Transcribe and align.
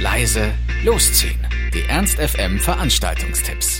leise, 0.00 0.54
losziehen. 0.84 1.38
Die 1.74 1.82
Ernst 1.82 2.18
FM 2.18 2.58
Veranstaltungstipps. 2.58 3.77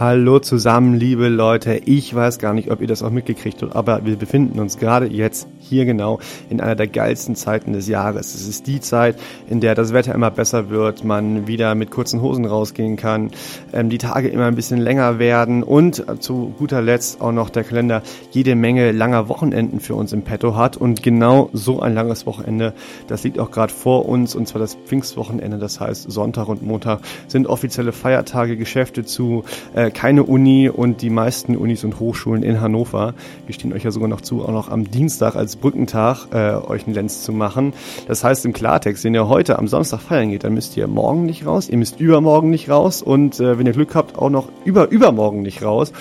Hallo 0.00 0.38
zusammen, 0.38 0.94
liebe 0.94 1.28
Leute. 1.28 1.74
Ich 1.74 2.14
weiß 2.14 2.38
gar 2.38 2.54
nicht, 2.54 2.70
ob 2.70 2.80
ihr 2.80 2.86
das 2.86 3.02
auch 3.02 3.10
mitgekriegt 3.10 3.60
habt, 3.60 3.76
aber 3.76 4.06
wir 4.06 4.16
befinden 4.16 4.58
uns 4.58 4.78
gerade 4.78 5.04
jetzt 5.04 5.46
hier 5.58 5.84
genau 5.84 6.20
in 6.48 6.62
einer 6.62 6.74
der 6.74 6.86
geilsten 6.86 7.36
Zeiten 7.36 7.74
des 7.74 7.86
Jahres. 7.86 8.34
Es 8.34 8.48
ist 8.48 8.66
die 8.66 8.80
Zeit, 8.80 9.18
in 9.46 9.60
der 9.60 9.74
das 9.74 9.92
Wetter 9.92 10.14
immer 10.14 10.30
besser 10.30 10.70
wird, 10.70 11.04
man 11.04 11.46
wieder 11.46 11.74
mit 11.74 11.90
kurzen 11.90 12.22
Hosen 12.22 12.46
rausgehen 12.46 12.96
kann, 12.96 13.30
ähm, 13.74 13.90
die 13.90 13.98
Tage 13.98 14.28
immer 14.28 14.46
ein 14.46 14.54
bisschen 14.54 14.80
länger 14.80 15.18
werden 15.18 15.62
und 15.62 16.02
zu 16.20 16.54
guter 16.56 16.80
Letzt 16.80 17.20
auch 17.20 17.32
noch 17.32 17.50
der 17.50 17.64
Kalender 17.64 18.02
jede 18.30 18.54
Menge 18.54 18.92
langer 18.92 19.28
Wochenenden 19.28 19.80
für 19.80 19.96
uns 19.96 20.14
im 20.14 20.22
Petto 20.22 20.56
hat. 20.56 20.78
Und 20.78 21.02
genau 21.02 21.50
so 21.52 21.80
ein 21.80 21.92
langes 21.92 22.24
Wochenende, 22.24 22.72
das 23.06 23.22
liegt 23.22 23.38
auch 23.38 23.50
gerade 23.50 23.70
vor 23.70 24.08
uns, 24.08 24.34
und 24.34 24.48
zwar 24.48 24.60
das 24.60 24.76
Pfingstwochenende, 24.76 25.58
das 25.58 25.78
heißt 25.78 26.10
Sonntag 26.10 26.48
und 26.48 26.62
Montag 26.62 27.00
sind 27.28 27.46
offizielle 27.46 27.92
Feiertage, 27.92 28.56
Geschäfte 28.56 29.04
zu, 29.04 29.44
äh, 29.74 29.89
keine 29.90 30.24
Uni 30.24 30.68
und 30.68 31.02
die 31.02 31.10
meisten 31.10 31.56
Unis 31.56 31.84
und 31.84 32.00
Hochschulen 32.00 32.42
in 32.42 32.60
Hannover. 32.60 33.14
Wir 33.46 33.54
stehen 33.54 33.72
euch 33.72 33.84
ja 33.84 33.90
sogar 33.90 34.08
noch 34.08 34.20
zu, 34.20 34.42
auch 34.42 34.52
noch 34.52 34.70
am 34.70 34.90
Dienstag 34.90 35.36
als 35.36 35.56
Brückentag 35.56 36.26
äh, 36.32 36.54
euch 36.54 36.86
einen 36.86 36.94
Lenz 36.94 37.22
zu 37.22 37.32
machen. 37.32 37.72
Das 38.08 38.24
heißt 38.24 38.44
im 38.44 38.52
Klartext, 38.52 39.04
wenn 39.04 39.14
ihr 39.14 39.28
heute 39.28 39.58
am 39.58 39.68
Samstag 39.68 40.00
feiern 40.00 40.30
geht, 40.30 40.44
dann 40.44 40.54
müsst 40.54 40.76
ihr 40.76 40.86
morgen 40.86 41.26
nicht 41.26 41.46
raus, 41.46 41.68
ihr 41.68 41.78
müsst 41.78 42.00
übermorgen 42.00 42.50
nicht 42.50 42.68
raus 42.70 43.02
und 43.02 43.40
äh, 43.40 43.58
wenn 43.58 43.66
ihr 43.66 43.72
Glück 43.72 43.94
habt, 43.94 44.18
auch 44.18 44.30
noch 44.30 44.48
über 44.64 44.90
übermorgen 44.90 45.42
nicht 45.42 45.62
raus. 45.62 45.92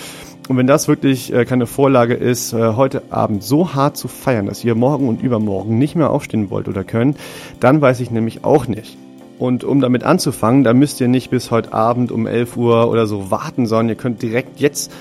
Und 0.50 0.58
wenn 0.58 0.68
das 0.68 0.88
wirklich 0.88 1.32
äh, 1.32 1.46
keine 1.46 1.68
Vorlage 1.68 2.16
ist, 2.16 2.54
äh, 2.54 2.74
heute 2.74 3.04
Abend 3.12 3.44
so 3.44 3.76
hart 3.76 3.98
zu 3.98 4.08
feiern, 4.08 4.48
dass 4.48 4.64
ihr 4.64 4.74
morgen 4.74 5.08
und 5.08 5.22
übermorgen 5.22 5.78
nicht 5.78 5.96
mehr 5.96 6.10
aufstehen 6.10 6.50
wollt 6.50 6.68
oder 6.68 6.84
könnt, 6.84 7.18
dann 7.60 7.82
weiß 7.82 8.00
ich 8.00 8.10
nämlich 8.10 8.44
auch 8.44 8.68
nicht. 8.68 8.98
Und 9.40 9.64
um 9.64 9.80
damit 9.80 10.04
anzufangen, 10.04 10.66
da 10.66 10.74
müsst 10.74 11.00
ihr 11.00 11.08
nicht 11.08 11.32
bis 11.32 11.50
heute 11.50 11.74
Abend 11.74 12.12
um 12.12 12.28
11 12.28 12.58
Uhr 12.58 12.90
oder 12.90 13.08
so 13.08 13.32
warten, 13.32 13.68
sondern 13.68 13.90
ihr 13.90 13.96
könnt 13.96 14.22
direkt 14.22 14.60
jetzt 14.60 14.92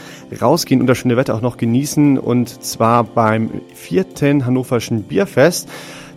rausgehen 0.41 0.81
und 0.81 0.86
das 0.86 0.97
schöne 0.97 1.17
Wetter 1.17 1.34
auch 1.34 1.41
noch 1.41 1.56
genießen. 1.56 2.19
Und 2.19 2.62
zwar 2.64 3.03
beim 3.03 3.50
vierten 3.75 4.47
Hannoverschen 4.47 5.03
Bierfest. 5.03 5.69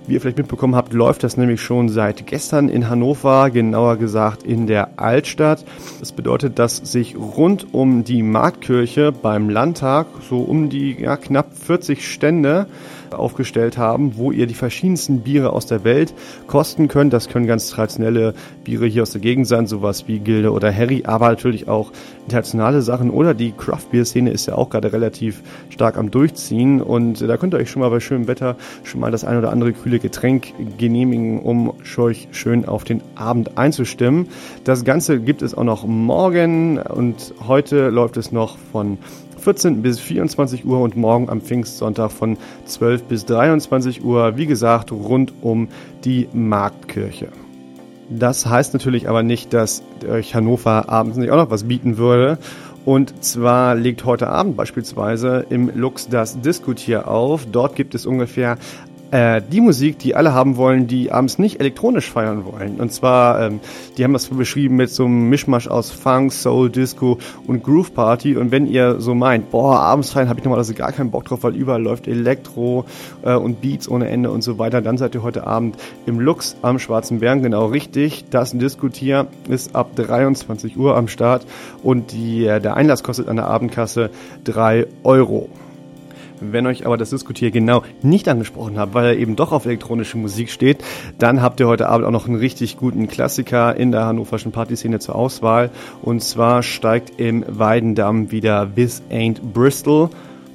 Wie 0.06 0.14
ihr 0.14 0.22
vielleicht 0.22 0.38
mitbekommen 0.38 0.76
habt, 0.76 0.94
läuft 0.94 1.24
das 1.24 1.38
nämlich 1.38 1.62
schon 1.62 1.90
seit 1.90 2.28
gestern 2.28 2.70
in 2.70 2.90
Hannover, 2.90 3.50
genauer 3.50 3.98
gesagt 3.98 4.44
in 4.44 4.68
der 4.68 5.00
Altstadt. 5.00 5.64
Das 6.00 6.12
bedeutet, 6.12 6.60
dass 6.60 6.78
sich 6.78 7.16
rund 7.16 7.74
um 7.74 8.04
die 8.04 8.22
Marktkirche 8.22 9.12
beim 9.12 9.50
Landtag 9.50 10.08
so 10.30 10.40
um 10.40 10.70
die 10.70 10.96
ja, 11.00 11.18
knapp 11.18 11.56
40 11.56 12.08
Stände 12.08 12.68
aufgestellt 13.14 13.78
haben, 13.78 14.18
wo 14.18 14.32
ihr 14.32 14.48
die 14.48 14.54
verschiedensten 14.54 15.22
Biere 15.22 15.54
aus 15.54 15.66
der 15.66 15.84
Welt 15.84 16.14
kosten 16.48 16.88
könnt. 16.88 17.14
Das 17.14 17.30
können 17.30 17.48
ganz 17.48 17.70
traditionelle 17.70 18.34
Biere 18.64 18.86
hier 18.86 19.04
aus 19.04 19.12
der 19.12 19.22
Gegend 19.22 19.48
sein, 19.48 19.68
sowas 19.68 20.08
wie 20.08 20.20
Gilde 20.20 20.52
oder 20.52 20.74
Harry, 20.74 21.04
aber 21.06 21.30
natürlich 21.30 21.68
auch 21.68 21.92
internationale 22.24 22.82
Sachen 22.82 23.10
oder 23.10 23.34
die 23.34 23.52
Craft 23.52 23.92
Beer 23.92 24.06
Szene 24.06 24.32
ist 24.32 24.46
ja 24.46 24.56
auch 24.56 24.70
gerade 24.70 24.94
relativ 24.94 25.42
stark 25.70 25.98
am 25.98 26.12
Durchziehen 26.12 26.82
und 26.82 27.22
da 27.22 27.38
könnt 27.38 27.54
ihr 27.54 27.58
euch 27.58 27.70
schon 27.70 27.82
mal 27.82 27.90
bei 27.90 28.00
schönem 28.00 28.28
Wetter 28.28 28.56
schon 28.84 29.02
mal 29.02 29.12
das 29.12 29.24
ein 29.24 29.38
oder 29.38 29.52
andere 29.52 29.74
kühle 29.74 30.00
Getränk 30.00 30.54
genehmigen, 30.78 31.42
um 31.42 31.74
euch 31.98 32.28
schön 32.32 32.66
auf 32.66 32.84
den 32.84 33.02
Abend 33.16 33.58
einzustimmen. 33.58 34.28
Das 34.64 34.86
Ganze 34.86 35.20
gibt 35.20 35.42
es 35.42 35.54
auch 35.54 35.64
noch 35.64 35.86
morgen 35.86 36.78
und 36.78 37.34
heute 37.48 37.90
läuft 37.90 38.18
es 38.18 38.32
noch 38.32 38.58
von 38.72 38.98
14 39.42 39.82
bis 39.82 40.00
24 40.00 40.66
Uhr 40.66 40.80
und 40.82 40.96
morgen 40.96 41.28
am 41.30 41.42
Pfingstsonntag 41.42 42.12
von 42.12 42.38
12 42.66 43.04
bis 43.04 43.26
23 43.26 44.04
Uhr, 44.04 44.38
wie 44.38 44.46
gesagt, 44.46 44.92
rund 44.92 45.34
um 45.42 45.68
die 46.06 46.28
Marktkirche. 46.32 47.30
Das 48.10 48.46
heißt 48.46 48.74
natürlich 48.74 49.10
aber 49.10 49.24
nicht, 49.24 49.54
dass 49.54 49.84
euch 50.08 50.36
Hannover 50.36 50.90
abends 50.90 51.18
nicht 51.18 51.32
auch 51.32 51.38
noch 51.38 51.50
was 51.50 51.64
bieten 51.64 51.98
würde. 51.98 52.38
Und 52.84 53.24
zwar 53.24 53.76
legt 53.76 54.06
heute 54.06 54.28
Abend 54.28 54.58
beispielsweise 54.58 55.46
im 55.50 55.72
Lux 55.74 56.10
das 56.10 56.42
Diskutier 56.42 57.08
auf. 57.08 57.46
Dort 57.46 57.76
gibt 57.76 57.96
es 57.96 58.06
ungefähr 58.06 58.58
äh, 59.12 59.42
die 59.42 59.62
Musik, 59.62 60.00
die 60.00 60.16
alle 60.16 60.34
haben 60.34 60.58
wollen, 60.58 60.88
die 60.88 61.12
abends 61.12 61.38
nicht 61.38 61.60
elektronisch 61.60 62.10
feiern 62.10 62.46
wollen. 62.46 62.80
Und 62.80 62.92
zwar, 62.92 63.42
ähm, 63.42 63.60
die 63.98 64.04
haben 64.04 64.14
das 64.14 64.28
beschrieben 64.28 64.78
mit 64.78 64.90
so 64.90 65.06
einem 65.06 65.30
Mischmasch 65.30 65.68
aus 65.68 65.92
Funk, 65.92 66.32
Soul, 66.32 66.70
Disco 66.70 67.18
und 67.46 67.64
Groove 67.64 67.94
Party. 67.94 68.38
Und 68.38 68.52
wenn 68.52 68.66
ihr 68.66 69.00
so 69.00 69.14
meint, 69.14 69.52
boah, 69.52 69.80
abends 69.80 70.12
feiern 70.12 70.30
habe 70.30 70.40
ich 70.40 70.46
normalerweise 70.46 70.74
gar 70.74 70.92
keinen 70.92 71.12
Bock 71.12 71.26
drauf, 71.26 71.44
weil 71.44 71.56
überall 71.56 71.82
läuft 71.82 72.08
Elektro 72.08 72.86
äh, 73.24 73.36
und 73.36 73.62
Beats 73.62 73.90
ohne 73.90 74.10
Ende 74.10 74.32
und 74.32 74.44
so 74.44 74.58
weiter, 74.58 74.82
dann 74.82 74.98
seid 74.98 75.14
ihr 75.14 75.24
heute 75.24 75.46
Abend 75.46 75.76
im 76.06 76.20
Lux 76.20 76.56
am 76.62 76.80
Schwarzen 76.80 77.20
Bären 77.20 77.44
genau 77.44 77.66
richtig. 77.66 78.26
Das 78.30 78.52
Diskutier 78.52 79.28
ist 79.50 79.76
ab 79.76 79.96
23 79.96 80.78
Uhr 80.78 80.96
am 80.96 81.08
Start 81.08 81.46
und 81.84 82.14
die, 82.14 82.46
äh, 82.46 82.62
der 82.62 82.76
Einlass 82.76 83.04
kostet 83.04 83.28
an 83.28 83.36
der 83.36 83.48
Abendkasse 83.48 84.10
drei 84.44 84.88
Euro. 85.04 85.50
Wenn 86.42 86.66
euch 86.66 86.86
aber 86.86 86.98
das 86.98 87.12
Diskutier 87.12 87.52
genau 87.52 87.84
nicht 88.02 88.28
angesprochen 88.28 88.80
hat, 88.80 88.94
weil 88.94 89.06
er 89.06 89.18
eben 89.18 89.36
doch 89.36 89.52
auf 89.52 89.66
elektronische 89.66 90.18
Musik 90.18 90.50
steht, 90.50 90.84
dann 91.20 91.42
habt 91.42 91.60
ihr 91.60 91.68
heute 91.68 91.88
Abend 91.88 92.08
auch 92.08 92.12
noch 92.12 92.28
einen 92.28 92.36
richtig 92.36 92.78
guten 92.78 93.08
Klassiker 93.08 93.76
in 93.76 93.92
der 93.92 94.06
hannoverschen 94.06 94.52
Partyszene 94.52 95.00
zur 95.00 95.16
Auswahl. 95.16 95.70
Und 96.02 96.24
zwar 96.24 96.64
steigt 96.64 97.20
im 97.20 97.46
Weidendamm 97.48 98.32
wieder 98.32 98.68
This 98.76 99.04
Ain't 99.12 99.42
Bristol. 99.54 100.10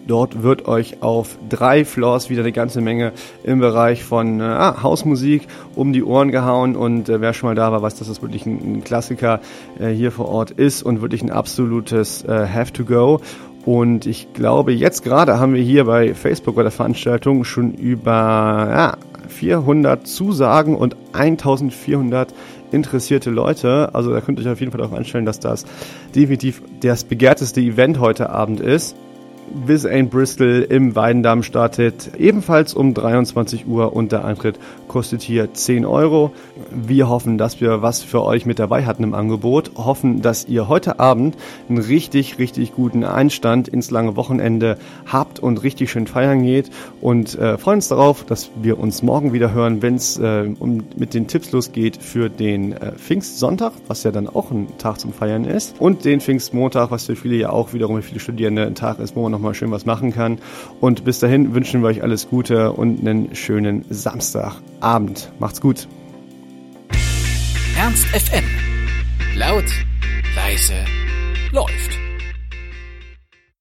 Dort 0.07 0.45
wird 0.45 0.69
euch 0.69 1.03
auf 1.03 1.37
drei 1.49 1.85
Floors 1.85 2.31
wieder 2.31 2.43
eine 2.43 2.53
ganze 2.53 2.81
Menge 2.81 3.13
im 3.43 3.59
Bereich 3.59 4.05
von 4.05 4.41
äh, 4.41 4.45
Hausmusik 4.83 5.49
um 5.75 5.93
die 5.93 6.05
Ohren 6.05 6.31
gehauen 6.31 6.77
und 6.77 7.09
äh, 7.09 7.21
wer 7.21 7.33
schon 7.33 7.49
mal 7.49 7.57
da 7.57 7.73
war, 7.73 7.83
weiß, 7.83 7.97
dass 7.97 8.07
das 8.07 8.23
wirklich 8.23 8.47
ein, 8.47 8.77
ein 8.77 8.85
Klassiker 8.85 9.41
äh, 9.81 9.89
hier 9.89 10.13
vor 10.13 10.29
Ort 10.29 10.53
ist 10.53 10.85
und 10.85 11.03
wirklich 11.03 11.23
ein 11.23 11.31
absolutes 11.31 12.23
äh, 12.25 12.47
Have 12.47 12.73
to 12.73 12.85
Go. 12.85 13.21
Und 13.67 14.07
ich 14.07 14.33
glaube, 14.33 14.73
jetzt 14.73 15.03
gerade 15.03 15.41
haben 15.41 15.53
wir 15.53 15.63
hier 15.63 15.87
bei 15.87 16.15
Facebook 16.15 16.55
bei 16.55 16.63
der 16.63 16.71
Veranstaltung 16.71 17.43
schon 17.43 17.75
über 17.75 18.13
ja, 18.13 18.97
400 19.29 20.07
Zusagen 20.07 20.77
und 20.77 20.97
1400 21.13 22.33
interessierte 22.71 23.31
Leute. 23.31 23.93
Also 23.93 24.13
da 24.13 24.21
könnt 24.21 24.39
ihr 24.39 24.47
euch 24.47 24.53
auf 24.53 24.61
jeden 24.61 24.71
Fall 24.71 24.79
darauf 24.79 24.97
einstellen, 24.97 25.27
dass 25.27 25.41
das 25.41 25.65
definitiv 26.15 26.63
das 26.81 27.03
begehrteste 27.03 27.61
Event 27.61 27.99
heute 27.99 28.31
Abend 28.31 28.61
ist. 28.61 28.97
Bis 29.55 29.87
Ain't 29.87 30.11
Bristol 30.11 30.67
im 30.69 30.95
Weidendamm 30.97 31.43
startet 31.43 32.11
ebenfalls 32.19 32.75
um 32.75 32.95
23 32.95 33.67
Uhr 33.67 33.95
und 33.95 34.13
der 34.13 34.25
Eintritt 34.25 34.59
kostet 34.89 35.23
hier 35.23 35.53
10 35.53 35.85
Euro. 35.85 36.33
Wir 36.71 37.09
hoffen, 37.09 37.39
dass 37.39 37.61
wir 37.61 37.83
was 37.83 38.03
für 38.03 38.23
euch 38.23 38.47
mit 38.47 38.59
dabei 38.59 38.85
hatten 38.85 39.05
im 39.05 39.15
Angebot. 39.15 39.73
Hoffen, 39.77 40.23
dass 40.23 40.47
ihr 40.47 40.69
heute 40.69 40.99
Abend 40.99 41.37
einen 41.69 41.79
richtig, 41.79 42.39
richtig 42.39 42.75
guten 42.75 43.05
Einstand 43.05 43.69
ins 43.69 43.91
lange 43.91 44.17
Wochenende 44.17 44.79
habt 45.07 45.39
und 45.39 45.63
richtig 45.63 45.91
schön 45.91 46.07
feiern 46.07 46.43
geht. 46.43 46.71
Und 47.01 47.39
äh, 47.39 47.59
freuen 47.59 47.77
uns 47.77 47.89
darauf, 47.89 48.25
dass 48.25 48.51
wir 48.61 48.79
uns 48.79 49.03
morgen 49.03 49.33
wieder 49.33 49.53
hören, 49.53 49.83
wenn 49.83 49.95
es 49.95 50.19
äh, 50.19 50.51
um, 50.59 50.83
mit 50.97 51.15
den 51.15 51.29
Tipps 51.29 51.53
losgeht 51.53 51.97
für 52.03 52.29
den 52.29 52.73
äh, 52.73 52.93
Pfingstsonntag, 52.93 53.73
was 53.87 54.03
ja 54.03 54.11
dann 54.11 54.29
auch 54.29 54.51
ein 54.51 54.69
Tag 54.79 54.99
zum 54.99 55.13
Feiern 55.13 55.45
ist. 55.45 55.81
Und 55.81 56.05
den 56.05 56.21
Pfingstmontag, 56.21 56.91
was 56.91 57.07
für 57.07 57.17
viele 57.17 57.37
ja 57.37 57.51
auch 57.51 57.73
wiederum 57.73 57.97
für 57.97 58.03
viele 58.03 58.21
Studierende 58.21 58.67
ein 58.67 58.75
Tag 58.75 58.99
ist, 58.99 59.15
wo 59.15 59.23
man 59.23 59.33
nochmal 59.37 59.55
schön 59.55 59.71
was 59.71 59.85
machen 59.85 60.13
kann. 60.13 60.39
Und 60.81 61.05
bis 61.05 61.19
dahin 61.19 61.55
wünschen 61.55 61.83
wir 61.83 61.89
euch 61.89 62.03
alles 62.03 62.29
Gute 62.29 62.73
und 62.73 63.01
einen 63.01 63.35
schönen 63.35 63.85
Samstag. 63.91 64.55
Abend. 64.81 65.31
Macht's 65.39 65.61
gut. 65.61 65.87
Ernst 67.77 68.07
FM. 68.07 68.45
Laut, 69.37 69.65
leise, 70.35 70.75
läuft. 71.53 72.06